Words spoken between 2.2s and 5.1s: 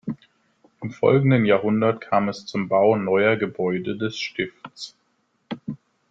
es zum Bau neuer Gebäude des Stifts.